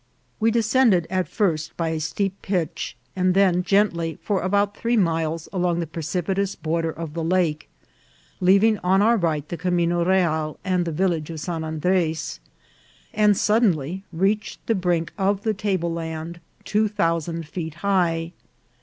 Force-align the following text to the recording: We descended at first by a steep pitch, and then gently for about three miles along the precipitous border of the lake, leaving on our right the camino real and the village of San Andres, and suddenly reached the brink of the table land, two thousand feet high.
We 0.39 0.49
descended 0.49 1.05
at 1.11 1.27
first 1.27 1.77
by 1.77 1.89
a 1.89 1.99
steep 1.99 2.41
pitch, 2.41 2.97
and 3.15 3.35
then 3.35 3.61
gently 3.61 4.17
for 4.23 4.41
about 4.41 4.75
three 4.75 4.97
miles 4.97 5.47
along 5.53 5.79
the 5.79 5.85
precipitous 5.85 6.55
border 6.55 6.89
of 6.89 7.13
the 7.13 7.23
lake, 7.23 7.69
leaving 8.39 8.79
on 8.79 9.03
our 9.03 9.15
right 9.15 9.47
the 9.47 9.57
camino 9.57 10.03
real 10.03 10.57
and 10.65 10.85
the 10.85 10.91
village 10.91 11.29
of 11.29 11.39
San 11.39 11.63
Andres, 11.63 12.39
and 13.13 13.37
suddenly 13.37 14.03
reached 14.11 14.65
the 14.65 14.73
brink 14.73 15.13
of 15.19 15.43
the 15.43 15.53
table 15.53 15.93
land, 15.93 16.39
two 16.63 16.87
thousand 16.87 17.47
feet 17.47 17.75
high. 17.85 18.31